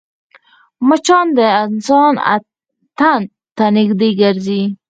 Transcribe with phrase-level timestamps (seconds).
[0.87, 2.11] مچان د انسان
[2.97, 3.21] تن
[3.55, 4.61] ته نږدې ګرځي